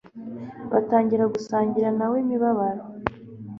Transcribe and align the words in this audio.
batangira 0.71 1.31
gusangira 1.33 1.89
na 1.97 2.05
we 2.11 2.17
imibabaro. 2.23 2.83